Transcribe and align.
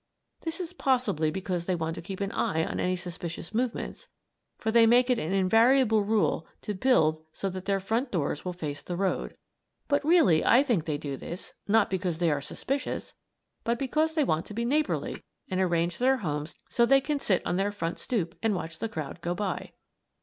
This 0.41 0.59
is 0.59 0.73
possibly 0.73 1.29
because 1.29 1.67
they 1.67 1.75
want 1.75 1.93
to 1.93 2.01
keep 2.01 2.21
an 2.21 2.31
eye 2.31 2.65
on 2.65 2.79
any 2.79 2.95
suspicious 2.95 3.53
movements; 3.53 4.07
for 4.57 4.71
they 4.71 4.87
make 4.87 5.11
it 5.11 5.19
an 5.19 5.31
invariable 5.31 6.03
rule 6.03 6.47
to 6.63 6.73
build 6.73 7.23
so 7.33 7.51
that 7.51 7.65
their 7.65 7.79
front 7.79 8.11
doors 8.11 8.43
will 8.43 8.51
face 8.51 8.81
the 8.81 8.95
road. 8.97 9.37
But 9.87 10.03
really 10.03 10.43
I 10.43 10.63
think 10.63 10.85
they 10.85 10.97
do 10.97 11.17
this, 11.17 11.53
not 11.67 11.91
because 11.91 12.17
they 12.17 12.31
are 12.31 12.41
suspicious, 12.41 13.13
but 13.63 13.77
because 13.77 14.15
they 14.15 14.23
want 14.23 14.47
to 14.47 14.55
be 14.55 14.65
neighborly 14.65 15.21
and 15.51 15.61
arrange 15.61 15.99
their 15.99 16.17
homes 16.17 16.55
so 16.67 16.83
they 16.83 16.99
can 16.99 17.19
sit 17.19 17.45
on 17.45 17.57
their 17.57 17.71
front 17.71 17.99
stoop 17.99 18.35
and 18.41 18.55
watch 18.55 18.79
the 18.79 18.89
crowd 18.89 19.21
go 19.21 19.35
by. 19.35 19.71